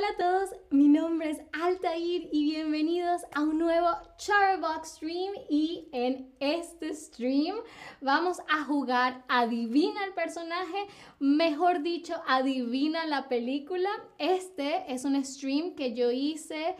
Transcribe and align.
Hola 0.00 0.12
a 0.12 0.16
todos, 0.16 0.50
mi 0.70 0.88
nombre 0.88 1.28
es 1.28 1.42
Altair 1.52 2.30
y 2.32 2.44
bienvenidos 2.44 3.20
a 3.34 3.42
un 3.42 3.58
nuevo 3.58 3.86
Charbox 4.16 4.92
Stream 4.92 5.34
y 5.50 5.90
en 5.92 6.32
este 6.40 6.94
stream 6.94 7.56
vamos 8.00 8.40
a 8.48 8.64
jugar 8.64 9.22
Adivina 9.28 10.02
el 10.06 10.14
personaje, 10.14 10.86
mejor 11.18 11.82
dicho, 11.82 12.14
Adivina 12.26 13.04
la 13.04 13.28
película. 13.28 13.90
Este 14.16 14.90
es 14.90 15.04
un 15.04 15.22
stream 15.22 15.74
que 15.74 15.92
yo 15.92 16.10
hice 16.10 16.76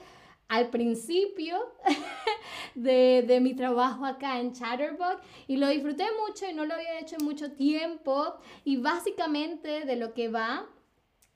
al 0.48 0.70
principio 0.70 1.58
de, 2.74 3.38
mi 3.42 3.54
trabajo 3.54 4.06
acá 4.06 4.40
en 4.40 4.54
Chatterbox 4.54 5.20
y 5.46 5.58
lo 5.58 5.68
disfruté 5.68 6.06
mucho 6.26 6.46
y 6.48 6.54
no 6.54 6.64
lo 6.64 6.72
había 6.72 6.98
hecho 6.98 7.16
en 7.20 7.26
mucho 7.26 7.52
tiempo 7.52 8.36
y 8.64 8.78
básicamente 8.78 9.84
de 9.84 9.96
lo 9.96 10.14
que 10.14 10.28
va 10.28 10.66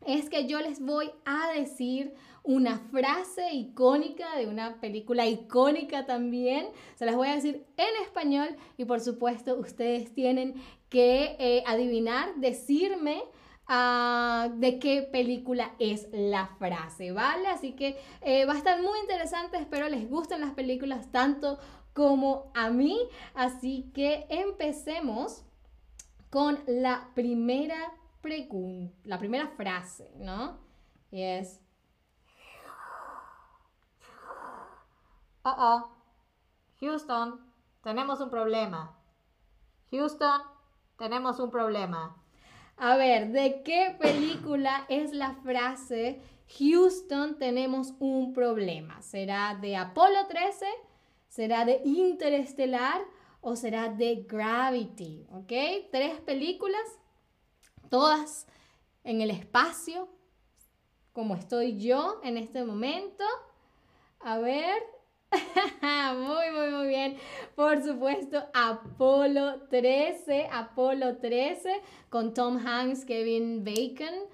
es 0.07 0.31
que 0.31 0.47
yo 0.47 0.61
les 0.61 0.81
voy 0.81 1.11
a 1.25 1.53
decir 1.53 2.15
una 2.43 2.79
frase 2.91 3.53
icónica 3.53 4.37
de 4.37 4.47
una 4.47 4.81
película 4.81 5.27
icónica 5.27 6.05
también. 6.05 6.69
Se 6.95 7.07
las 7.07 7.17
voy 7.17 7.29
a 7.29 7.35
decir 7.35 7.65
en 7.77 8.03
español 8.03 8.49
y 8.77 8.85
por 8.85 9.01
supuesto 9.01 9.57
ustedes 9.57 10.13
tienen 10.15 10.55
que 10.91 11.37
eh, 11.39 11.65
adivinar, 11.67 12.35
decirme 12.37 13.23
uh, 13.69 14.51
de 14.59 14.79
qué 14.79 15.09
película 15.11 15.75
es 15.79 16.07
la 16.13 16.49
frase, 16.59 17.13
¿vale? 17.13 17.49
Así 17.49 17.73
que 17.73 17.97
eh, 18.21 18.45
va 18.45 18.53
a 18.53 18.59
estar 18.59 18.81
muy 18.83 18.99
interesante, 19.01 19.57
espero 19.57 19.89
les 19.89 20.09
gusten 20.09 20.43
las 20.43 20.53
películas 20.53 21.11
tanto 21.11 21.59
como 21.95 22.53
a 22.55 22.69
mí. 22.69 22.99
Así 23.35 23.91
que 23.95 24.27
empecemos 24.29 25.45
con 26.29 26.59
la 26.67 27.09
primera 27.15 27.95
pregunta, 28.25 28.97
la 29.05 29.19
primera 29.19 29.49
frase, 29.49 30.11
¿no? 30.17 30.59
Y 31.11 31.23
es... 31.23 31.61
Oh, 35.43 35.55
oh. 35.59 35.91
Houston, 36.81 37.39
tenemos 37.83 38.21
un 38.21 38.31
problema. 38.31 38.99
Houston, 39.91 40.41
tenemos 40.97 41.39
un 41.39 41.51
problema. 41.51 42.17
A 42.79 42.97
ver, 42.97 43.29
¿de 43.29 43.63
qué 43.63 43.95
película 44.01 44.87
es 44.89 45.13
la 45.13 45.35
frase 45.35 46.23
Houston, 46.59 47.39
tenemos 47.39 47.93
un 47.99 48.33
problema? 48.33 49.03
¿Será 49.03 49.55
de 49.61 49.77
Apolo 49.77 50.27
13? 50.29 50.65
¿Será 51.29 51.67
de 51.67 51.83
Interestelar? 51.85 53.03
¿O 53.43 53.55
será 53.55 53.91
de 53.91 54.25
Gravity? 54.27 55.27
¿Ok? 55.31 55.53
Tres 55.93 56.19
películas 56.21 56.81
todas 57.95 58.49
en 59.05 59.21
el 59.21 59.31
espacio, 59.31 60.09
como 61.13 61.37
estoy 61.37 61.79
yo 61.79 62.21
en 62.25 62.37
este 62.37 62.65
momento. 62.65 63.23
A 64.19 64.39
ver. 64.39 64.83
muy, 66.17 66.51
muy, 66.51 66.71
muy 66.71 66.89
bien. 66.89 67.17
Por 67.55 67.85
supuesto, 67.85 68.43
Apolo 68.53 69.61
13, 69.71 70.49
Apolo 70.51 71.19
13, 71.19 71.83
con 72.11 72.35
Tom 72.35 72.59
Hanks, 72.67 73.05
Kevin 73.05 73.63
Bacon. 73.63 74.27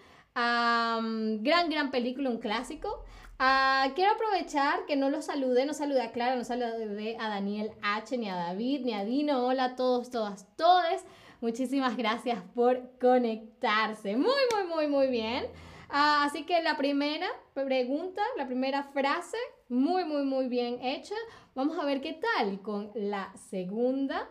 gran, 1.42 1.68
gran 1.68 1.90
película, 1.90 2.30
un 2.30 2.38
clásico. 2.38 3.04
Uh, 3.38 3.92
quiero 3.94 4.12
aprovechar 4.12 4.86
que 4.86 4.96
no 4.96 5.10
los 5.10 5.26
saludé, 5.26 5.66
no 5.66 5.74
saludé 5.74 6.00
a 6.00 6.12
Clara, 6.12 6.34
no 6.34 6.44
saludé 6.44 7.18
a 7.20 7.28
Daniel 7.28 7.72
H, 7.82 8.16
ni 8.16 8.30
a 8.30 8.36
David, 8.36 8.86
ni 8.86 8.94
a 8.94 9.04
Dino. 9.04 9.46
Hola 9.46 9.64
a 9.64 9.76
todos, 9.76 10.08
todas, 10.08 10.46
todes. 10.56 11.04
Muchísimas 11.40 11.96
gracias 11.96 12.42
por 12.54 12.98
conectarse. 12.98 14.14
Muy, 14.16 14.42
muy, 14.54 14.66
muy, 14.68 14.86
muy 14.88 15.06
bien. 15.06 15.46
Ah, 15.88 16.24
así 16.24 16.44
que 16.44 16.62
la 16.62 16.76
primera 16.76 17.26
pregunta, 17.54 18.22
la 18.36 18.46
primera 18.46 18.84
frase, 18.92 19.38
muy, 19.68 20.04
muy, 20.04 20.22
muy 20.22 20.48
bien 20.48 20.84
hecha. 20.84 21.14
Vamos 21.54 21.78
a 21.78 21.86
ver 21.86 22.02
qué 22.02 22.12
tal 22.12 22.60
con 22.60 22.90
la 22.94 23.32
segunda. 23.48 24.28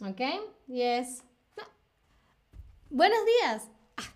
¿Ok? 0.00 0.22
Yes. 0.68 1.22
Buenos 2.88 3.18
días. 3.26 3.70
Ah, 3.98 4.14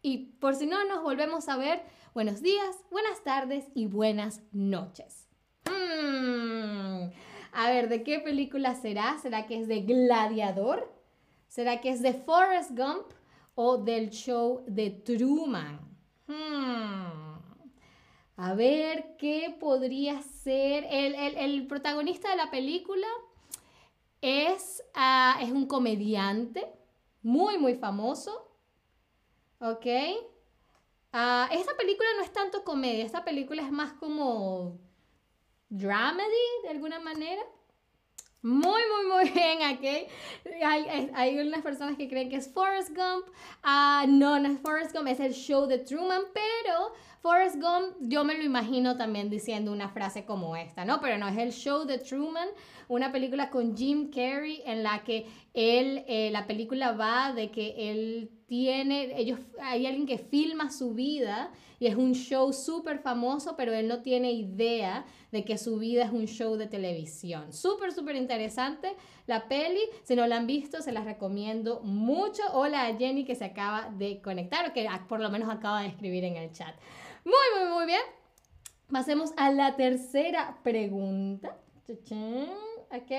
y 0.00 0.32
por 0.40 0.54
si 0.54 0.66
no 0.66 0.84
nos 0.86 1.02
volvemos 1.02 1.50
a 1.50 1.58
ver, 1.58 1.82
buenos 2.14 2.40
días, 2.40 2.76
buenas 2.90 3.22
tardes 3.24 3.66
y 3.74 3.86
buenas 3.86 4.40
noches. 4.52 5.28
Mm. 5.66 7.10
A 7.52 7.70
ver, 7.70 7.90
¿de 7.90 8.02
qué 8.02 8.20
película 8.20 8.74
será? 8.74 9.18
¿Será 9.18 9.46
que 9.46 9.60
es 9.60 9.68
de 9.68 9.82
Gladiador? 9.82 11.01
¿Será 11.52 11.82
que 11.82 11.90
es 11.90 12.00
de 12.00 12.14
Forrest 12.14 12.70
Gump 12.70 13.12
o 13.54 13.76
del 13.76 14.08
show 14.08 14.64
de 14.66 14.88
Truman? 14.88 15.80
Hmm. 16.26 17.36
A 18.38 18.54
ver, 18.54 19.18
¿qué 19.18 19.54
podría 19.60 20.22
ser? 20.22 20.86
El, 20.88 21.66
protagonista 21.66 22.30
de 22.30 22.36
la 22.36 22.50
película 22.50 23.06
es, 24.22 24.82
ah, 24.94 25.40
es 25.42 25.50
un 25.50 25.66
comediante 25.66 26.72
muy, 27.20 27.58
muy 27.58 27.74
famoso. 27.74 28.50
¿Ok? 29.60 29.84
Uh, 31.12 31.52
esta 31.52 31.76
película 31.76 32.08
no 32.16 32.22
es 32.22 32.32
tanto 32.32 32.64
comedia, 32.64 33.04
esta 33.04 33.24
película 33.24 33.60
es 33.60 33.70
más 33.70 33.92
como 33.92 34.80
dramedy 35.68 36.62
de 36.62 36.70
alguna 36.70 36.98
manera. 36.98 37.42
Muy, 38.42 38.60
muy, 38.90 39.06
muy 39.08 39.30
bien, 39.30 39.62
aquí. 39.62 40.06
Hay, 40.64 41.10
hay, 41.14 41.38
unas 41.38 41.62
personas 41.62 41.96
que 41.96 42.08
creen 42.08 42.28
que 42.28 42.36
es 42.36 42.52
Forrest 42.52 42.88
Gump. 42.88 43.26
Ah, 43.62 44.04
no, 44.08 44.36
no 44.40 44.48
es 44.48 44.58
Forrest 44.58 44.92
Gump, 44.92 45.06
es 45.06 45.20
el 45.20 45.32
show 45.32 45.66
de 45.66 45.78
Truman, 45.78 46.22
pero 46.34 46.92
Forrest 47.20 47.54
Gump 47.54 47.94
yo 48.00 48.24
me 48.24 48.34
lo 48.36 48.42
imagino 48.42 48.96
también 48.96 49.30
diciendo 49.30 49.70
una 49.70 49.88
frase 49.88 50.24
como 50.24 50.56
esta, 50.56 50.84
¿no? 50.84 51.00
Pero 51.00 51.18
no, 51.18 51.28
es 51.28 51.38
el 51.38 51.52
show 51.52 51.84
de 51.84 51.98
Truman, 51.98 52.48
una 52.92 53.10
película 53.10 53.48
con 53.48 53.74
Jim 53.74 54.10
Carrey 54.10 54.62
en 54.66 54.82
la 54.82 55.02
que 55.02 55.26
él, 55.54 56.04
eh, 56.06 56.30
la 56.30 56.46
película 56.46 56.92
va 56.92 57.32
de 57.32 57.50
que 57.50 57.90
él 57.90 58.30
tiene, 58.46 59.18
ellos, 59.18 59.40
hay 59.62 59.86
alguien 59.86 60.06
que 60.06 60.18
filma 60.18 60.70
su 60.70 60.92
vida 60.92 61.50
y 61.78 61.86
es 61.86 61.96
un 61.96 62.12
show 62.12 62.52
súper 62.52 62.98
famoso, 62.98 63.56
pero 63.56 63.72
él 63.72 63.88
no 63.88 64.02
tiene 64.02 64.32
idea 64.32 65.06
de 65.30 65.42
que 65.42 65.56
su 65.56 65.78
vida 65.78 66.04
es 66.04 66.12
un 66.12 66.26
show 66.26 66.56
de 66.56 66.66
televisión. 66.66 67.54
Súper, 67.54 67.92
súper 67.92 68.14
interesante 68.14 68.94
la 69.26 69.48
peli. 69.48 69.80
Si 70.04 70.14
no 70.14 70.26
la 70.26 70.36
han 70.36 70.46
visto, 70.46 70.82
se 70.82 70.92
las 70.92 71.06
recomiendo 71.06 71.80
mucho. 71.80 72.42
Hola 72.52 72.86
a 72.86 72.94
Jenny 72.94 73.24
que 73.24 73.34
se 73.34 73.46
acaba 73.46 73.88
de 73.96 74.20
conectar 74.20 74.68
o 74.68 74.74
que 74.74 74.86
por 75.08 75.20
lo 75.20 75.30
menos 75.30 75.48
acaba 75.48 75.80
de 75.80 75.88
escribir 75.88 76.24
en 76.24 76.36
el 76.36 76.52
chat. 76.52 76.74
Muy, 77.24 77.58
muy, 77.58 77.72
muy 77.72 77.86
bien. 77.86 78.02
Pasemos 78.90 79.32
a 79.38 79.50
la 79.50 79.76
tercera 79.76 80.58
pregunta. 80.62 81.56
Ok. 82.94 83.10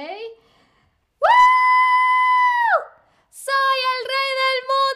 ¡Soy 3.30 3.80
el 3.92 4.02
rey 4.08 4.30
del 4.40 4.60
mundo! 4.70 4.94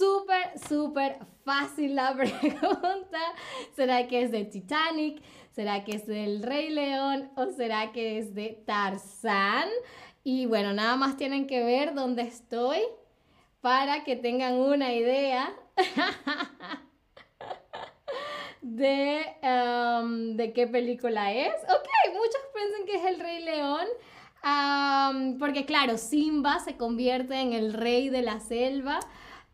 súper, 0.00 0.58
súper 0.68 1.18
fácil 1.44 1.94
la 1.96 2.14
pregunta. 2.16 3.18
¿Será 3.74 4.06
que 4.06 4.22
es 4.22 4.30
de 4.30 4.44
Titanic? 4.44 5.22
¿Será 5.50 5.84
que 5.84 5.96
es 5.96 6.06
del 6.06 6.42
Rey 6.42 6.70
León? 6.70 7.30
¿O 7.36 7.46
será 7.46 7.92
que 7.92 8.18
es 8.18 8.34
de 8.34 8.62
Tarzán? 8.64 9.68
Y 10.22 10.46
bueno, 10.46 10.72
nada 10.72 10.96
más 10.96 11.16
tienen 11.16 11.46
que 11.46 11.64
ver 11.64 11.94
dónde 11.94 12.22
estoy 12.22 12.78
para 13.60 14.04
que 14.04 14.16
tengan 14.16 14.54
una 14.54 14.92
idea 14.94 15.52
de, 18.62 19.22
um, 19.42 20.36
de 20.36 20.52
qué 20.52 20.66
película 20.66 21.32
es. 21.32 21.54
Ok, 21.64 21.88
piensan 22.60 22.86
que 22.86 22.96
es 22.96 23.14
el 23.14 23.20
Rey 23.20 23.42
León. 23.42 23.86
Um, 24.42 25.38
porque 25.38 25.66
claro, 25.66 25.98
Simba 25.98 26.60
se 26.60 26.76
convierte 26.76 27.34
en 27.40 27.52
el 27.52 27.72
rey 27.72 28.08
de 28.08 28.22
la 28.22 28.40
selva. 28.40 29.00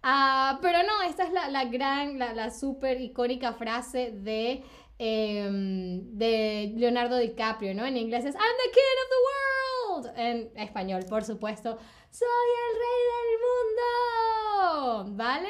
Ah, 0.02 0.58
pero 0.62 0.78
no, 0.84 1.02
esta 1.02 1.24
es 1.24 1.32
la, 1.32 1.64
gran, 1.64 2.18
la, 2.18 2.32
la 2.32 2.50
súper 2.50 3.00
icónica 3.00 3.52
frase 3.54 4.12
de, 4.12 4.62
em, 4.98 6.16
de 6.16 6.72
Leonardo 6.76 7.18
DiCaprio, 7.18 7.74
¿no? 7.74 7.84
En 7.84 7.96
inglés 7.96 8.24
es 8.24 8.34
I'm 8.34 8.56
the 8.64 8.70
king 8.70 8.96
of 9.02 9.08
the 9.10 9.20
world. 9.26 10.18
En 10.18 10.58
español, 10.62 11.04
por 11.08 11.24
supuesto, 11.24 11.76
soy 12.10 12.48
el 12.68 12.76
rey 12.78 13.00
del 13.12 13.30
mundo. 13.46 15.16
¿Vale? 15.16 15.48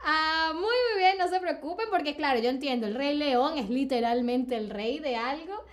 Ah, 0.00 0.52
muy, 0.54 0.62
muy 0.62 0.98
bien, 0.98 1.18
no 1.18 1.28
se 1.28 1.40
preocupen 1.40 1.88
porque 1.90 2.16
claro, 2.16 2.40
yo 2.40 2.48
entiendo, 2.48 2.86
el 2.86 2.94
rey 2.94 3.16
león 3.16 3.58
es 3.58 3.68
literalmente 3.68 4.56
el 4.56 4.70
rey 4.70 5.00
de 5.00 5.16
algo 5.16 5.64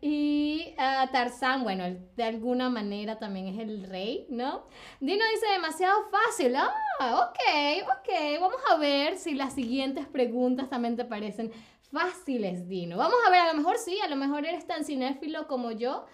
y 0.00 0.74
uh, 0.76 1.10
Tarzán, 1.10 1.62
bueno, 1.62 1.84
de 2.16 2.22
alguna 2.22 2.68
manera 2.68 3.18
también 3.18 3.46
es 3.48 3.58
el 3.58 3.84
rey, 3.84 4.26
¿no? 4.28 4.66
Dino 5.00 5.24
dice 5.32 5.46
demasiado 5.52 6.08
fácil. 6.10 6.54
Ah, 6.56 6.70
ok, 7.00 7.86
ok. 7.98 8.40
Vamos 8.40 8.60
a 8.70 8.76
ver 8.76 9.16
si 9.16 9.34
las 9.34 9.54
siguientes 9.54 10.06
preguntas 10.06 10.68
también 10.68 10.96
te 10.96 11.04
parecen 11.04 11.50
fáciles, 11.90 12.68
Dino. 12.68 12.98
Vamos 12.98 13.18
a 13.26 13.30
ver, 13.30 13.40
a 13.40 13.52
lo 13.52 13.54
mejor 13.54 13.78
sí, 13.78 13.98
a 14.00 14.08
lo 14.08 14.16
mejor 14.16 14.44
eres 14.44 14.66
tan 14.66 14.84
cinéfilo 14.84 15.46
como 15.46 15.70
yo. 15.70 16.04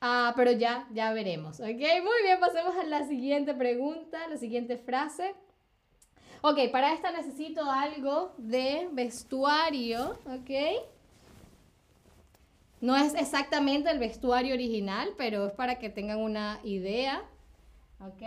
Ah, 0.00 0.34
pero 0.36 0.52
ya, 0.52 0.86
ya 0.92 1.12
veremos, 1.12 1.60
¿ok? 1.60 1.66
Muy 1.68 2.22
bien, 2.22 2.38
pasemos 2.38 2.76
a 2.76 2.84
la 2.84 3.06
siguiente 3.06 3.54
pregunta, 3.54 4.28
la 4.28 4.36
siguiente 4.36 4.76
frase. 4.76 5.34
Ok, 6.42 6.70
para 6.70 6.92
esta 6.92 7.10
necesito 7.10 7.70
algo 7.70 8.34
de 8.36 8.88
vestuario, 8.92 10.18
¿ok? 10.26 10.93
No 12.84 12.94
es 12.98 13.14
exactamente 13.14 13.90
el 13.90 13.98
vestuario 13.98 14.52
original, 14.52 15.14
pero 15.16 15.46
es 15.46 15.54
para 15.54 15.78
que 15.78 15.88
tengan 15.88 16.18
una 16.18 16.60
idea, 16.64 17.24
¿ok? 17.98 18.22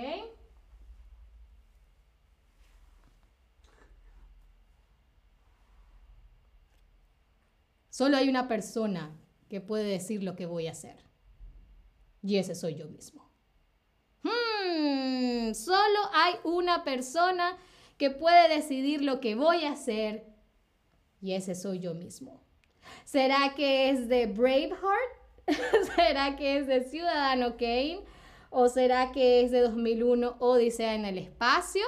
Solo 7.92 8.18
hay 8.18 8.30
una 8.30 8.48
persona 8.48 9.16
que 9.48 9.62
puede 9.62 9.84
decir 9.84 10.24
lo 10.24 10.36
que 10.36 10.48
voy 10.48 10.66
a 10.66 10.72
hacer. 10.72 11.06
Y 12.24 12.38
ese 12.38 12.56
soy 12.56 12.74
yo 12.74 12.88
mismo. 12.88 13.30
Hmm, 14.24 15.54
solo 15.54 16.00
hay 16.14 16.34
una 16.44 16.84
persona 16.84 17.60
que 18.00 18.10
puede 18.10 18.50
decidir 18.50 19.04
lo 19.04 19.20
que 19.20 19.36
voy 19.36 19.66
a 19.66 19.74
hacer. 19.74 20.26
Y 21.22 21.34
ese 21.34 21.54
soy 21.54 21.78
yo 21.78 21.94
mismo. 21.94 22.47
¿Será 23.06 23.54
que 23.56 23.90
es 23.90 24.08
de 24.08 24.28
Braveheart? 24.28 25.48
¿Será 25.96 26.36
que 26.36 26.60
es 26.60 26.68
de 26.68 26.84
Ciudadano 26.84 27.58
Kane? 27.58 28.02
¿O 28.50 28.70
será 28.70 29.12
que 29.12 29.42
es 29.44 29.52
de 29.52 29.62
2001 29.62 30.38
Odisea 30.40 30.96
en 30.96 31.06
el 31.06 31.18
espacio? 31.18 31.84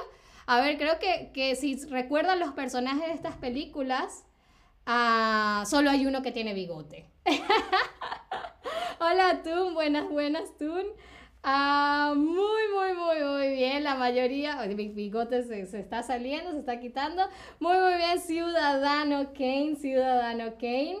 A 0.46 0.60
ver, 0.60 0.78
creo 0.78 0.98
que, 0.98 1.30
que 1.32 1.56
si 1.56 1.76
recuerdan 1.86 2.40
los 2.40 2.52
personajes 2.52 3.06
de 3.06 3.14
estas 3.14 3.36
películas, 3.36 4.24
Ah, 4.86 5.64
solo 5.66 5.90
hay 5.90 6.06
uno 6.06 6.20
que 6.20 6.32
tiene 6.32 6.54
bigote. 6.54 7.06
Hola, 9.00 9.40
Tun. 9.44 9.74
Buenas, 9.74 10.08
buenas, 10.08 10.56
Tun. 10.58 10.84
Ah, 11.42 12.12
muy, 12.16 12.34
muy, 12.34 12.94
muy, 12.94 13.24
muy 13.24 13.48
bien. 13.54 13.82
La 13.84 13.94
mayoría, 13.94 14.56
mi 14.66 14.88
bigote 14.88 15.42
se, 15.42 15.66
se, 15.66 15.80
está 15.80 16.02
saliendo, 16.02 16.52
se 16.52 16.58
está 16.58 16.80
quitando. 16.80 17.22
Muy, 17.58 17.78
muy 17.78 17.94
bien, 17.94 18.20
Ciudadano 18.20 19.32
Kane, 19.32 19.76
Ciudadano 19.76 20.54
Kane. 20.58 20.98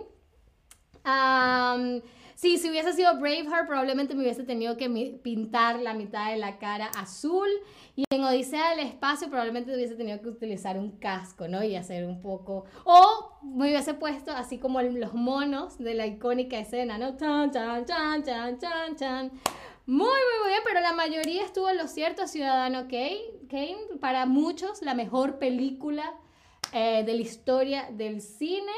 sí, 2.36 2.56
si 2.56 2.70
hubiese 2.70 2.94
sido 2.94 3.18
Braveheart, 3.18 3.66
probablemente 3.66 4.14
me 4.14 4.22
hubiese 4.22 4.44
tenido 4.44 4.78
que 4.78 4.88
pintar 5.22 5.78
la 5.80 5.92
mitad 5.92 6.30
de 6.30 6.38
la 6.38 6.58
cara 6.58 6.86
azul. 6.96 7.48
Y 7.94 8.04
en 8.10 8.24
Odisea 8.24 8.70
del 8.70 8.86
Espacio 8.86 9.28
probablemente 9.28 9.74
hubiese 9.74 9.94
tenido 9.94 10.22
que 10.22 10.30
utilizar 10.30 10.78
un 10.78 10.92
casco, 10.92 11.48
¿no? 11.48 11.62
Y 11.62 11.76
hacer 11.76 12.06
un 12.06 12.22
poco... 12.22 12.64
O 12.84 13.38
me 13.42 13.68
hubiese 13.68 13.92
puesto 13.92 14.30
así 14.30 14.56
como 14.56 14.80
los 14.80 15.12
monos 15.12 15.76
de 15.76 15.92
la 15.92 16.06
icónica 16.06 16.58
escena, 16.58 16.96
¿no? 16.96 17.18
Chan, 17.18 17.50
chan, 17.50 17.84
chan, 17.84 18.24
chan, 18.24 18.58
chan, 18.58 18.96
chan. 18.96 19.32
Muy, 19.90 20.06
muy, 20.06 20.50
bien, 20.50 20.60
pero 20.64 20.78
la 20.78 20.92
mayoría 20.92 21.44
estuvo 21.44 21.68
en 21.68 21.76
lo 21.76 21.88
cierto, 21.88 22.28
Ciudadano 22.28 22.82
Kane. 22.82 23.22
Kane, 23.48 23.98
para 24.00 24.24
muchos, 24.24 24.82
la 24.82 24.94
mejor 24.94 25.40
película 25.40 26.14
eh, 26.72 27.02
de 27.04 27.12
la 27.12 27.20
historia 27.20 27.88
del 27.90 28.20
cine. 28.20 28.70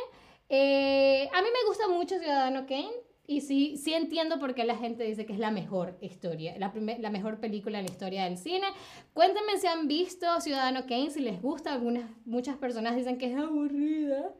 Eh, 0.48 1.28
a 1.30 1.42
mí 1.42 1.48
me 1.52 1.68
gusta 1.68 1.86
mucho 1.86 2.18
Ciudadano 2.18 2.64
Kane. 2.66 2.94
Y 3.26 3.42
sí, 3.42 3.76
sí 3.76 3.92
entiendo 3.92 4.38
por 4.38 4.54
qué 4.54 4.64
la 4.64 4.76
gente 4.76 5.04
dice 5.04 5.26
que 5.26 5.34
es 5.34 5.38
la 5.38 5.50
mejor 5.50 5.98
historia, 6.00 6.54
la, 6.58 6.72
la 6.98 7.10
mejor 7.10 7.40
película 7.40 7.78
en 7.78 7.84
la 7.84 7.90
historia 7.90 8.24
del 8.24 8.38
cine. 8.38 8.68
Cuéntenme 9.12 9.58
si 9.58 9.66
han 9.66 9.88
visto 9.88 10.40
Ciudadano 10.40 10.86
Kane, 10.86 11.10
si 11.10 11.20
les 11.20 11.42
gusta. 11.42 11.74
Algunas, 11.74 12.08
muchas 12.24 12.56
personas 12.56 12.96
dicen 12.96 13.18
que 13.18 13.26
es 13.26 13.36
aburrida. 13.36 14.32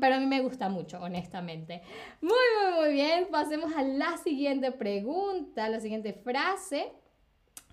Pero 0.00 0.14
a 0.14 0.20
mí 0.20 0.26
me 0.26 0.40
gusta 0.40 0.68
mucho, 0.68 1.00
honestamente. 1.00 1.82
Muy, 2.20 2.32
muy, 2.32 2.80
muy 2.80 2.92
bien. 2.94 3.28
Pasemos 3.30 3.72
a 3.74 3.82
la 3.82 4.16
siguiente 4.18 4.72
pregunta, 4.72 5.68
la 5.68 5.80
siguiente 5.80 6.12
frase. 6.12 6.92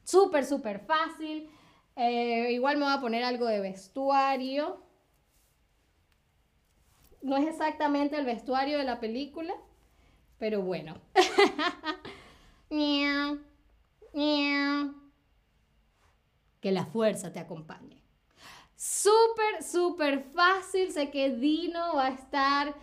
Súper, 0.04 0.45
súper 0.45 0.80
fácil. 0.80 1.50
Eh, 1.95 2.51
igual 2.51 2.78
me 2.78 2.86
voy 2.86 2.94
a 2.94 3.01
poner 3.01 3.24
algo 3.24 3.45
de 3.45 3.60
vestuario 3.60 4.88
no 7.22 7.38
es 7.38 7.48
exactamente 7.48 8.18
el 8.18 8.25
vestuario 8.25 8.78
de 8.78 8.83
la 8.83 9.00
película, 9.00 9.54
pero 10.38 10.62
bueno. 10.62 10.95
que 16.62 16.72
la 16.72 16.86
fuerza 16.86 17.31
te 17.33 17.40
acompañe. 17.40 18.01
Súper, 18.78 19.64
súper 19.64 20.24
fácil. 20.36 20.92
Sé 20.92 21.10
que 21.10 21.32
Dino 21.32 21.96
va 21.96 22.06
a 22.06 22.10
estar 22.10 22.76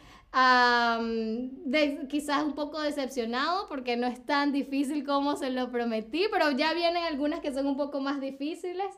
quizás 2.08 2.42
un 2.42 2.56
poco 2.56 2.80
decepcionado 2.80 3.68
porque 3.68 3.96
no 3.96 4.08
es 4.08 4.26
tan 4.26 4.50
difícil 4.50 5.06
como 5.06 5.36
se 5.36 5.50
lo 5.50 5.70
prometí, 5.70 6.26
pero 6.32 6.50
ya 6.50 6.74
vienen 6.74 7.04
algunas 7.04 7.38
que 7.38 7.54
son 7.54 7.68
un 7.68 7.76
poco 7.76 8.00
más 8.00 8.20
difíciles. 8.20 8.92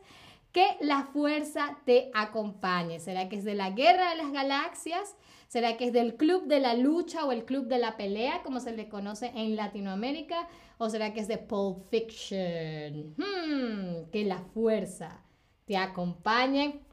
Que 0.52 0.78
la 0.80 1.02
fuerza 1.12 1.76
te 1.84 2.10
acompañe. 2.14 2.98
¿Será 2.98 3.28
que 3.28 3.36
es 3.36 3.44
de 3.44 3.54
la 3.54 3.72
guerra 3.72 4.08
de 4.10 4.16
las 4.16 4.32
galaxias? 4.32 5.14
¿Será 5.48 5.76
que 5.76 5.84
es 5.84 5.92
del 5.92 6.16
club 6.16 6.46
de 6.46 6.60
la 6.60 6.72
lucha 6.72 7.26
o 7.26 7.32
el 7.32 7.44
club 7.44 7.66
de 7.66 7.76
la 7.76 7.98
pelea, 7.98 8.42
como 8.42 8.60
se 8.60 8.72
le 8.72 8.88
conoce 8.88 9.32
en 9.34 9.54
Latinoamérica? 9.54 10.48
¿O 10.78 10.88
será 10.88 11.12
que 11.12 11.20
es 11.20 11.28
de 11.28 11.36
Pulp 11.36 11.90
Fiction? 11.90 13.14
Hmm, 13.18 14.10
que 14.10 14.24
la 14.24 14.38
fuerza 14.38 15.20
te 15.66 15.76
acompañe. 15.76 16.85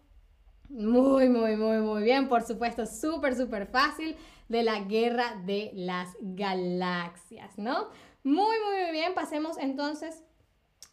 Muy, 0.69 1.29
muy, 1.29 1.55
muy, 1.55 1.77
muy 1.77 2.03
bien. 2.03 2.27
Por 2.27 2.43
supuesto, 2.43 2.85
súper, 2.85 3.35
súper 3.35 3.67
fácil 3.67 4.15
de 4.49 4.63
la 4.63 4.79
guerra 4.79 5.35
de 5.45 5.71
las 5.73 6.09
galaxias, 6.21 7.57
¿no? 7.57 7.89
Muy, 8.23 8.35
muy, 8.65 8.81
muy 8.83 8.91
bien. 8.91 9.13
Pasemos 9.13 9.57
entonces 9.57 10.23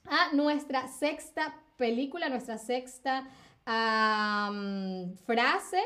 a 0.07 0.33
nuestra 0.35 0.89
sexta 0.89 1.55
película, 1.77 2.29
nuestra 2.29 2.59
sexta 2.59 3.29
frase. 5.25 5.83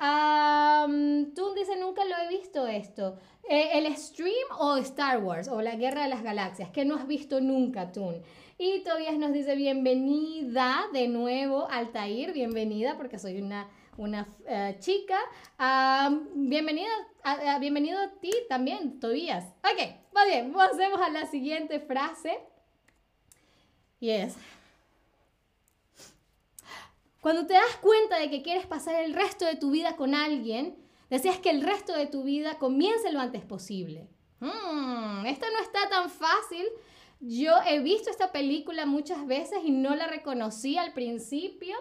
Um, 0.00 1.34
Toon 1.34 1.56
dice, 1.56 1.76
nunca 1.76 2.04
lo 2.04 2.14
he 2.16 2.28
visto 2.28 2.66
esto. 2.68 3.18
Eh, 3.48 3.70
¿El 3.74 3.96
stream 3.96 4.46
o 4.58 4.76
Star 4.76 5.22
Wars 5.22 5.48
o 5.48 5.60
la 5.60 5.74
Guerra 5.74 6.04
de 6.04 6.08
las 6.08 6.22
Galaxias? 6.22 6.70
que 6.70 6.84
no 6.84 6.94
has 6.94 7.06
visto 7.08 7.40
nunca, 7.40 7.90
Toon? 7.90 8.22
Y 8.58 8.80
Tobias 8.84 9.16
nos 9.18 9.32
dice, 9.32 9.56
bienvenida 9.56 10.84
de 10.92 11.08
nuevo, 11.08 11.68
Altair, 11.68 12.32
bienvenida 12.32 12.96
porque 12.96 13.18
soy 13.18 13.40
una, 13.40 13.68
una 13.96 14.28
eh, 14.46 14.76
chica. 14.78 15.18
bienvenida, 16.34 16.90
bienvenido 17.58 18.00
a 18.00 18.10
ti 18.20 18.32
también, 18.48 19.00
Tobias. 19.00 19.44
Ok, 19.64 19.94
muy 20.14 20.26
bien, 20.28 20.52
pasemos 20.52 21.00
a 21.00 21.08
la 21.08 21.26
siguiente 21.26 21.80
frase. 21.80 22.38
Y 24.00 24.10
es, 24.10 24.36
cuando 27.28 27.44
te 27.44 27.52
das 27.52 27.76
cuenta 27.82 28.18
de 28.18 28.30
que 28.30 28.40
quieres 28.40 28.64
pasar 28.64 29.04
el 29.04 29.12
resto 29.12 29.44
de 29.44 29.56
tu 29.56 29.70
vida 29.70 29.96
con 29.96 30.14
alguien, 30.14 30.74
deseas 31.10 31.36
que 31.36 31.50
el 31.50 31.60
resto 31.60 31.92
de 31.92 32.06
tu 32.06 32.22
vida 32.22 32.56
comience 32.56 33.12
lo 33.12 33.20
antes 33.20 33.44
posible. 33.44 34.08
Hmm, 34.40 35.26
esto 35.26 35.44
no 35.52 35.62
está 35.62 35.90
tan 35.90 36.08
fácil. 36.08 36.64
Yo 37.20 37.52
he 37.66 37.80
visto 37.80 38.08
esta 38.08 38.32
película 38.32 38.86
muchas 38.86 39.26
veces 39.26 39.58
y 39.62 39.72
no 39.72 39.94
la 39.94 40.06
reconocí 40.06 40.78
al 40.78 40.94
principio. 40.94 41.76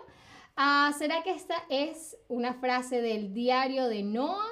Ah, 0.57 0.91
¿Será 0.97 1.23
que 1.23 1.31
esta 1.31 1.55
es 1.69 2.17
una 2.27 2.55
frase 2.55 3.01
del 3.01 3.33
diario 3.33 3.87
de 3.87 4.03
Noah, 4.03 4.51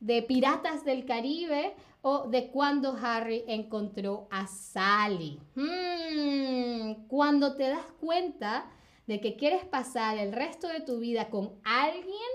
de 0.00 0.22
Piratas 0.22 0.82
del 0.86 1.04
Caribe 1.04 1.76
o 2.00 2.26
de 2.26 2.50
cuando 2.50 2.96
Harry 3.02 3.44
encontró 3.48 4.28
a 4.30 4.46
Sally? 4.46 5.38
Hmm, 5.54 7.06
cuando 7.06 7.54
te 7.54 7.64
das 7.64 7.92
cuenta 8.00 8.70
de 9.06 9.20
que 9.20 9.36
quieres 9.36 9.64
pasar 9.64 10.18
el 10.18 10.32
resto 10.32 10.68
de 10.68 10.80
tu 10.80 10.98
vida 10.98 11.30
con 11.30 11.52
alguien, 11.64 12.30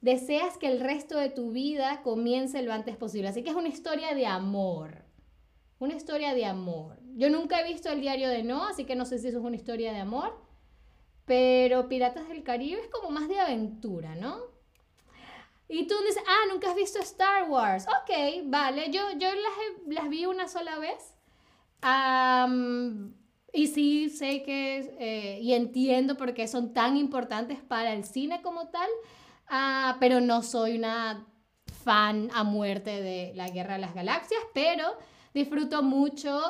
deseas 0.00 0.56
que 0.56 0.68
el 0.68 0.80
resto 0.80 1.18
de 1.18 1.30
tu 1.30 1.50
vida 1.50 2.02
comience 2.02 2.62
lo 2.62 2.72
antes 2.72 2.96
posible. 2.96 3.28
Así 3.28 3.42
que 3.42 3.50
es 3.50 3.56
una 3.56 3.68
historia 3.68 4.14
de 4.14 4.26
amor. 4.26 5.04
Una 5.78 5.94
historia 5.94 6.34
de 6.34 6.44
amor. 6.44 6.98
Yo 7.16 7.30
nunca 7.30 7.60
he 7.60 7.72
visto 7.72 7.90
el 7.90 8.00
diario 8.00 8.28
de 8.28 8.42
No, 8.42 8.66
así 8.66 8.84
que 8.84 8.96
no 8.96 9.04
sé 9.04 9.18
si 9.18 9.28
eso 9.28 9.38
es 9.38 9.44
una 9.44 9.56
historia 9.56 9.92
de 9.92 10.00
amor. 10.00 10.36
Pero 11.24 11.88
Piratas 11.88 12.28
del 12.28 12.42
Caribe 12.42 12.80
es 12.80 12.88
como 12.88 13.10
más 13.10 13.28
de 13.28 13.38
aventura, 13.38 14.14
¿no? 14.14 14.38
Y 15.68 15.86
tú 15.86 15.94
dices, 16.06 16.22
ah, 16.26 16.46
nunca 16.50 16.70
has 16.70 16.76
visto 16.76 16.98
Star 17.00 17.50
Wars. 17.50 17.86
Ok, 17.86 18.44
vale. 18.46 18.90
Yo, 18.90 19.02
yo 19.18 19.28
las, 19.28 19.94
las 19.94 20.08
vi 20.08 20.24
una 20.24 20.48
sola 20.48 20.78
vez. 20.78 21.14
Y 23.52 23.68
sí 23.68 24.10
sé 24.10 24.42
que, 24.42 24.94
eh, 24.98 25.40
y 25.40 25.54
entiendo 25.54 26.16
por 26.16 26.34
qué 26.34 26.46
son 26.46 26.74
tan 26.74 26.96
importantes 26.96 27.58
para 27.58 27.92
el 27.92 28.04
cine 28.04 28.42
como 28.42 28.68
tal, 28.68 28.88
uh, 29.50 29.96
pero 29.98 30.20
no 30.20 30.42
soy 30.42 30.76
una 30.76 31.26
fan 31.84 32.28
a 32.34 32.44
muerte 32.44 33.02
de 33.02 33.32
la 33.34 33.48
Guerra 33.48 33.74
de 33.74 33.80
las 33.80 33.94
Galaxias, 33.94 34.40
pero 34.52 34.84
disfruto 35.32 35.82
mucho 35.82 36.40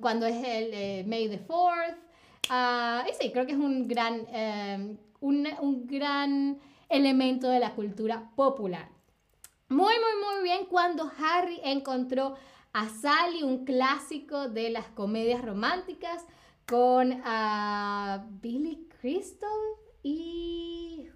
cuando 0.00 0.26
es 0.26 0.36
el 0.36 0.70
eh, 0.72 1.04
May 1.06 1.28
the 1.28 1.46
4th. 1.46 1.96
Uh, 2.50 3.06
y 3.10 3.12
sí, 3.20 3.30
creo 3.30 3.44
que 3.44 3.52
es 3.52 3.58
un 3.58 3.86
gran, 3.86 4.20
um, 4.20 4.96
un, 5.20 5.46
un 5.60 5.86
gran 5.86 6.58
elemento 6.88 7.50
de 7.50 7.60
la 7.60 7.74
cultura 7.74 8.30
popular. 8.34 8.88
Muy, 9.68 9.94
muy, 9.94 10.24
muy 10.24 10.42
bien 10.42 10.64
cuando 10.64 11.12
Harry 11.18 11.60
encontró 11.62 12.36
a 12.72 12.88
Sally, 12.88 13.42
un 13.42 13.64
clásico 13.64 14.48
de 14.48 14.70
las 14.70 14.86
comedias 14.88 15.44
románticas, 15.44 16.24
con 16.66 17.22
Billy 18.42 18.88
Crystal 19.00 19.48
y 20.02 21.08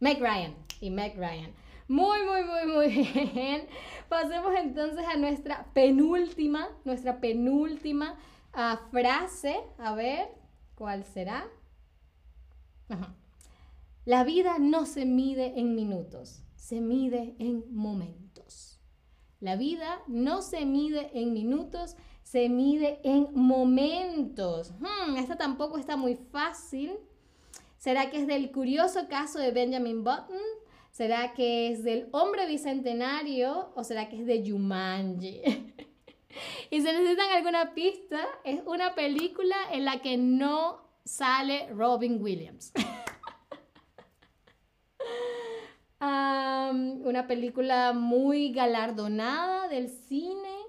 Meg 0.00 0.20
Ryan. 0.20 0.54
Y 0.80 0.90
Meg 0.90 1.16
Ryan. 1.16 1.52
Muy, 1.88 2.18
muy, 2.24 2.44
muy, 2.44 2.72
muy 2.72 2.88
bien. 3.34 3.66
Pasemos 4.08 4.52
entonces 4.56 5.04
a 5.06 5.16
nuestra 5.16 5.66
penúltima, 5.72 6.68
nuestra 6.84 7.20
penúltima 7.20 8.18
ah, 8.52 8.80
frase. 8.90 9.60
A 9.78 9.94
ver, 9.94 10.28
¿cuál 10.74 11.04
será? 11.04 11.48
La 14.04 14.24
vida 14.24 14.58
no 14.58 14.86
se 14.86 15.04
mide 15.04 15.58
en 15.58 15.74
minutos, 15.74 16.42
se 16.56 16.80
mide 16.80 17.34
en 17.38 17.64
momentos. 17.74 18.19
La 19.40 19.56
vida 19.56 20.02
no 20.06 20.42
se 20.42 20.66
mide 20.66 21.10
en 21.14 21.32
minutos, 21.32 21.96
se 22.22 22.50
mide 22.50 23.00
en 23.04 23.28
momentos. 23.34 24.72
Hmm, 24.78 25.16
esta 25.16 25.36
tampoco 25.36 25.78
está 25.78 25.96
muy 25.96 26.16
fácil. 26.16 26.98
¿Será 27.78 28.10
que 28.10 28.18
es 28.18 28.26
del 28.26 28.52
curioso 28.52 29.08
caso 29.08 29.38
de 29.38 29.50
Benjamin 29.50 30.04
Button? 30.04 30.42
¿Será 30.90 31.32
que 31.32 31.72
es 31.72 31.82
del 31.82 32.08
hombre 32.12 32.46
bicentenario 32.46 33.72
o 33.74 33.82
será 33.82 34.10
que 34.10 34.20
es 34.20 34.26
de 34.26 34.44
Jumanji? 34.46 35.40
y 36.70 36.80
si 36.80 36.82
necesitan 36.82 37.30
alguna 37.30 37.72
pista, 37.72 38.20
es 38.44 38.60
una 38.66 38.94
película 38.94 39.56
en 39.72 39.86
la 39.86 40.02
que 40.02 40.18
no 40.18 40.82
sale 41.04 41.70
Robin 41.70 42.22
Williams. 42.22 42.72
una 46.70 47.26
película 47.26 47.92
muy 47.92 48.52
galardonada 48.52 49.68
del 49.68 49.88
cine 49.88 50.60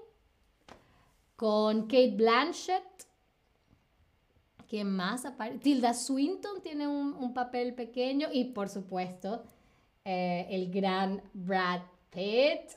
con 1.36 1.82
Kate 1.82 2.14
Blanchett. 2.16 2.84
¿Quién 4.68 4.90
más 4.90 5.24
aparece? 5.24 5.58
Tilda 5.58 5.92
Swinton 5.92 6.62
tiene 6.62 6.86
un, 6.86 7.34
papel 7.34 7.74
pequeño 7.74 8.28
y 8.32 8.44
por 8.52 8.68
supuesto 8.68 9.42
eh, 10.04 10.46
el 10.50 10.70
gran 10.70 11.22
Brad 11.32 11.82
Pitt. 12.10 12.76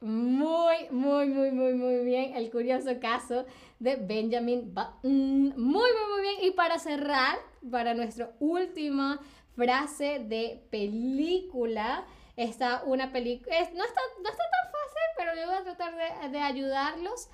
Muy, 0.00 0.88
muy, 0.90 1.28
muy, 1.28 1.50
muy, 1.50 1.74
muy 1.74 2.04
bien. 2.04 2.34
El 2.36 2.50
curioso 2.50 2.90
caso 3.00 3.44
de 3.78 3.96
Benjamin 3.96 4.72
Button. 4.74 5.54
Muy, 5.56 5.56
muy, 5.56 6.06
muy 6.12 6.22
bien. 6.22 6.34
Y 6.42 6.50
para 6.52 6.78
cerrar, 6.78 7.36
para 7.70 7.94
nuestra 7.94 8.34
última 8.40 9.20
frase 9.54 10.20
de 10.20 10.66
película, 10.70 12.04
está 12.36 12.82
una 12.84 13.12
película. 13.12 13.56
No 13.74 13.84
está, 13.84 14.00
no 14.22 14.28
está 14.28 14.44
tan 14.44 14.72
fácil, 14.72 15.02
pero 15.16 15.34
yo 15.34 15.46
voy 15.46 15.56
a 15.56 15.64
tratar 15.64 15.94
de, 15.96 16.28
de 16.30 16.38
ayudarlos. 16.38 17.28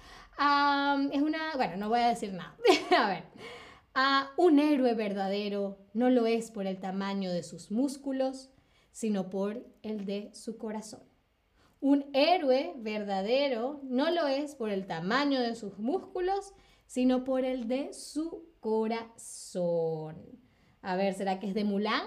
es 1.13 1.23
una. 1.23 1.57
Bueno, 1.57 1.77
no 1.77 1.89
voy 1.89 2.01
a 2.01 2.09
decir 2.09 2.33
nada. 2.33 2.57
a 2.97 3.09
ver. 3.09 3.25
un 4.37 4.59
héroe 4.59 4.95
verdadero 4.95 5.79
no 5.93 6.11
lo 6.11 6.27
es 6.27 6.51
por 6.51 6.67
el 6.67 6.81
tamaño 6.81 7.33
de 7.33 7.43
sus 7.43 7.71
músculos, 7.71 8.51
sino 8.93 9.31
por 9.31 9.67
el 9.83 10.07
de 10.07 10.31
su 10.35 10.57
corazón. 10.57 11.03
Un 11.81 12.07
héroe 12.13 12.75
verdadero 12.77 13.81
no 13.83 14.11
lo 14.13 14.29
es 14.29 14.55
por 14.55 14.71
el 14.71 14.87
tamaño 14.87 15.41
de 15.41 15.57
sus 15.57 15.81
músculos, 15.81 16.55
sino 16.87 17.25
por 17.25 17.45
el 17.45 17.67
de 17.67 17.93
su 17.93 18.53
corazón. 18.61 20.17
A 20.81 20.95
ver, 20.95 21.15
¿será 21.15 21.41
que 21.41 21.49
es 21.49 21.55
de 21.55 21.65
Mulan? 21.65 22.07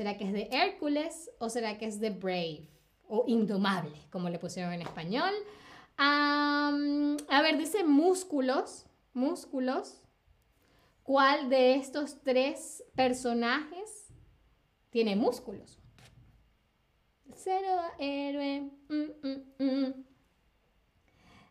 ¿Será 0.00 0.16
que 0.16 0.24
es 0.24 0.32
de 0.32 0.48
Hércules? 0.50 1.30
¿O 1.40 1.50
será 1.50 1.76
que 1.76 1.84
es 1.84 2.00
de 2.00 2.08
Brave? 2.08 2.70
O 3.06 3.24
Indomable, 3.26 3.92
como 4.10 4.30
le 4.30 4.38
pusieron 4.38 4.72
en 4.72 4.80
español. 4.80 5.34
a 5.98 6.72
ver, 7.42 7.58
dice 7.58 7.84
músculos. 7.84 8.86
Músculos. 9.12 10.00
¿Cuál 11.02 11.50
de 11.50 11.74
estos 11.74 12.18
tres 12.22 12.82
personajes 12.96 14.08
tiene 14.88 15.16
músculos? 15.16 15.78
Cero 17.34 17.82
héroe. 17.98 18.70
Mm, 18.88 19.28
mm, 19.28 19.64
mm. 19.64 20.04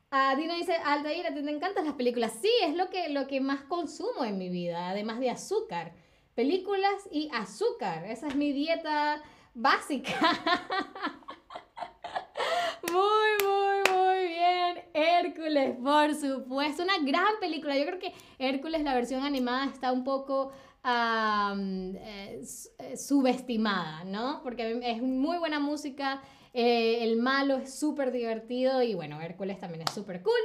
Ah, 0.10 0.34
Dino 0.36 0.56
dice, 0.56 0.74
Altair, 0.74 1.36
¿te, 1.36 1.44
¿te 1.44 1.52
encantan 1.52 1.86
las 1.86 1.94
películas? 1.94 2.34
Sí, 2.42 2.50
es 2.64 2.76
lo 2.76 2.90
que, 2.90 3.10
lo 3.10 3.28
que 3.28 3.42
más 3.42 3.62
consumo 3.62 4.26
en 4.26 4.40
mi 4.40 4.50
vida, 4.50 4.90
además 4.90 5.20
de 5.20 5.30
azúcar. 5.30 5.94
Películas 6.40 7.10
y 7.12 7.30
azúcar. 7.34 8.06
Esa 8.06 8.30
es 8.30 8.36
mi 8.38 8.54
dieta 8.54 9.22
básica. 9.54 10.14
muy, 12.94 13.46
muy, 13.46 13.94
muy 13.94 14.28
bien. 14.30 14.80
Hércules, 14.94 15.76
por 15.84 16.16
supuesto. 16.16 16.84
Una 16.84 16.98
gran 17.00 17.42
película. 17.42 17.78
Yo 17.78 17.86
creo 17.86 18.00
que 18.00 18.14
Hércules, 18.38 18.84
la 18.84 18.94
versión 18.94 19.26
animada, 19.26 19.66
está 19.66 19.92
un 19.92 20.06
poco 20.06 20.54
eh, 20.86 22.42
subestimada, 22.96 24.06
¿no? 24.06 24.40
Porque 24.42 24.80
es 24.82 25.02
muy 25.02 25.40
buena 25.40 25.60
música, 25.60 26.22
eh, 26.54 27.04
el 27.04 27.18
malo 27.18 27.58
es 27.58 27.78
súper 27.78 28.14
divertido 28.14 28.82
y 28.82 28.96
bueno, 28.96 29.20
Hércules 29.20 29.60
también 29.60 29.84
es 29.86 29.94
súper 29.94 30.24
cool. 30.24 30.40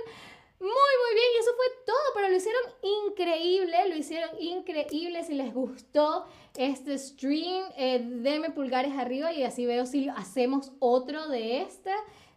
Muy, 0.64 0.70
muy 0.72 1.14
bien, 1.14 1.26
y 1.36 1.40
eso 1.40 1.50
fue 1.56 1.66
todo, 1.84 1.96
pero 2.14 2.30
lo 2.30 2.36
hicieron 2.36 2.62
increíble, 3.06 3.88
lo 3.90 3.96
hicieron 3.96 4.30
increíble. 4.40 5.22
Si 5.22 5.34
les 5.34 5.52
gustó 5.52 6.24
este 6.56 6.96
stream, 6.96 7.64
denme 8.22 8.48
pulgares 8.48 8.94
arriba 8.96 9.30
y 9.30 9.42
así 9.42 9.66
veo 9.66 9.84
si 9.84 10.08
hacemos 10.08 10.72
otro 10.78 11.28
de 11.28 11.60
este. 11.60 11.90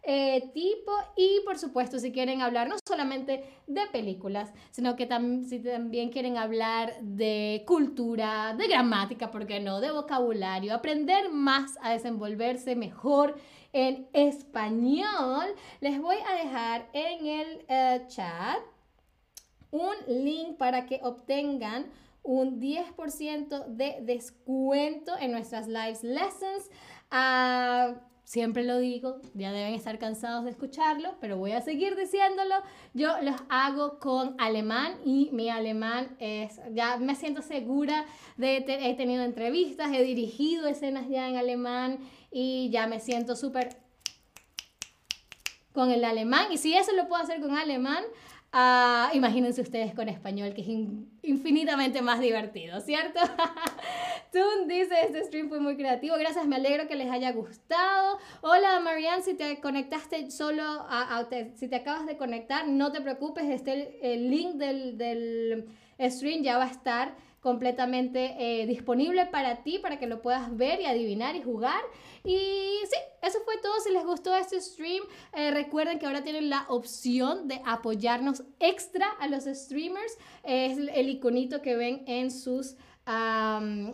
Eh, 0.10 0.51
tipo 0.53 0.93
y 1.17 1.41
por 1.43 1.57
supuesto 1.57 2.00
si 2.00 2.13
quieren 2.13 2.41
hablar 2.41 2.69
no 2.69 2.75
solamente 2.88 3.43
de 3.67 3.88
películas, 3.88 4.53
sino 4.72 4.96
que 4.96 5.05
si 5.50 5.60
también 5.60 6.12
quieren 6.12 6.38
hablar 6.38 6.98
de 7.01 7.63
cultura, 7.67 8.55
de 8.57 8.67
gramática, 8.67 9.31
¿por 9.31 9.46
qué 9.46 9.60
no? 9.60 9.81
De 9.81 9.91
vocabulario, 9.91 10.74
aprender 10.74 11.29
más 11.29 11.77
a 11.81 11.91
desenvolverse 11.91 12.75
mejor 12.77 13.36
en 13.74 14.07
español, 14.13 15.45
les 15.81 16.01
voy 16.01 16.17
a 16.27 16.43
dejar 16.43 16.89
en 16.93 17.25
el 17.25 17.65
eh, 17.67 18.05
chat 18.07 18.59
un 19.71 19.95
link 20.07 20.57
para 20.57 20.86
que 20.86 21.00
obtengan 21.03 21.86
un 22.24 22.59
10% 22.59 23.65
de 23.67 23.97
descuento 24.01 25.13
en 25.19 25.31
nuestras 25.31 25.67
live 25.67 26.00
lessons. 26.03 26.69
Uh, 27.12 27.97
siempre 28.25 28.65
lo 28.65 28.79
digo, 28.79 29.21
ya 29.33 29.53
deben 29.53 29.74
estar 29.74 29.97
cansados 29.97 30.43
de 30.43 30.51
escucharlo, 30.51 31.15
pero 31.21 31.38
voy 31.38 31.53
a 31.53 31.62
seguir 31.62 31.95
diciéndolo. 31.95 32.55
Yo 32.93 33.13
los 33.21 33.36
hago 33.47 34.00
con 34.00 34.36
alemán 34.39 34.95
y 35.05 35.29
mi 35.31 35.50
alemán 35.50 36.17
es, 36.19 36.59
ya 36.74 36.97
me 36.97 37.15
siento 37.15 37.41
segura 37.41 38.05
de, 38.36 38.57
he 38.67 38.93
tenido 38.95 39.24
entrevistas, 39.24 39.93
he 39.93 40.03
dirigido 40.03 40.67
escenas 40.67 41.07
ya 41.07 41.29
en 41.29 41.38
alemán 41.38 42.00
y 42.31 42.69
ya 42.69 42.88
me 42.88 43.00
siento 43.00 43.36
súper 43.36 43.77
con 45.74 45.91
el 45.91 46.03
alemán. 46.03 46.48
Y 46.51 46.57
si 46.57 46.75
eso 46.75 46.91
lo 46.93 47.07
puedo 47.07 47.22
hacer 47.22 47.39
con 47.39 47.55
alemán, 47.55 48.03
uh, 48.53 49.15
imagínense 49.15 49.62
ustedes 49.62 49.93
con 49.93 50.10
español, 50.10 50.53
que 50.55 50.62
es 50.62 50.67
infinitamente 51.22 52.01
más 52.01 52.19
divertido, 52.19 52.81
¿cierto? 52.81 53.19
Tun 54.31 54.67
dice, 54.67 54.96
este 55.03 55.24
stream 55.24 55.50
fue 55.50 55.60
muy 55.60 55.77
creativo. 55.77 56.15
Gracias, 56.17 56.48
me 56.48 56.55
alegro 56.55 56.88
que 56.88 56.96
les 56.96 57.10
haya 57.12 57.31
gustado. 57.31 58.17
Hola, 58.41 58.79
Marianne, 58.79 59.22
si 59.22 59.36
te 59.36 59.62
conectaste 59.62 60.31
solo, 60.31 60.63
si 61.55 61.67
te 61.67 61.75
acabas 61.75 62.07
de 62.07 62.17
conectar, 62.17 62.67
no 62.67 62.91
te 62.91 63.00
preocupes, 63.01 63.46
este, 63.46 64.00
el, 64.01 64.29
link 64.29 64.55
del, 64.55 64.98
del, 64.98 65.67
stream 66.00 66.41
ya 66.43 66.57
va 66.57 66.65
a 66.65 66.72
estar 66.72 67.15
completamente 67.48 68.36
eh, 68.39 68.66
disponible 68.66 69.25
para 69.25 69.63
ti, 69.63 69.80
para 69.80 69.98
que 69.98 70.06
lo 70.06 70.22
puedas 70.22 70.58
ver 70.58 70.82
y 70.82 70.86
adivinar 70.86 71.38
y 71.38 71.42
jugar. 71.42 71.82
Y 72.25 72.36
sí, 72.84 72.98
eso 73.22 73.39
fue 73.46 73.54
todo. 73.63 73.80
Si 73.80 73.89
les 73.89 74.04
gustó 74.04 74.36
este 74.36 74.60
stream, 74.60 75.01
eh, 75.32 75.51
recuerden 75.51 75.98
que 75.98 76.06
ahora 76.06 76.25
tienen 76.25 76.50
la 76.50 76.66
opción 76.68 77.48
de 77.48 77.62
apoyarnos 77.66 78.44
extra 78.60 79.08
a 79.22 79.30
los 79.30 79.46
streamers. 79.46 80.18
es 80.44 80.77
el 80.77 81.08
iconito 81.08 81.62
que 81.62 81.77
ven 81.77 82.04
en 82.06 82.32
sus 82.32 82.75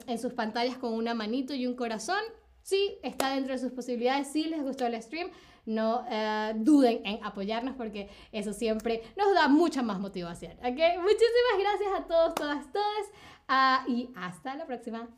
en 0.07 0.17
sus 0.17 0.33
pantallas 0.33 0.75
con 0.79 0.91
una 0.91 1.13
manito 1.13 1.53
y 1.53 1.67
un 1.67 1.75
corazón. 1.75 2.23
Sí, 2.63 2.97
está 3.03 3.35
dentro 3.35 3.53
de 3.53 3.59
sus 3.59 3.71
posibilidades. 3.71 4.29
Si 4.29 4.45
les 4.45 4.63
gustó 4.63 4.87
el 4.87 4.99
stream, 4.99 5.29
no 5.65 6.05
eh, 6.09 6.53
duden 6.55 7.01
en 7.05 7.23
apoyarnos 7.23 7.75
porque 7.75 8.09
eso 8.31 8.53
siempre 8.53 9.03
nos 9.15 9.33
da 9.33 9.47
mucha 9.47 9.81
más 9.81 9.99
motivación. 9.99 10.53
¿okay? 10.59 10.97
Muchísimas 10.97 11.59
gracias 11.59 11.99
a 11.99 12.07
todos, 12.07 12.35
todas, 12.35 12.71
todas. 12.71 13.07
Ah, 13.47 13.85
y 13.87 14.11
hasta 14.15 14.55
la 14.55 14.65
próxima. 14.65 15.09